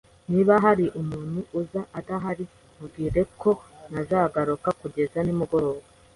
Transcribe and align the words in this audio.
Niba 0.31 0.53
hari 0.65 0.85
umuntu 1.01 1.39
uza 1.59 1.81
adahari, 1.99 2.45
mubwire 2.77 3.21
ko 3.41 3.51
ntazagaruka 3.89 4.69
kugeza 4.81 5.17
nimugoroba. 5.23 5.83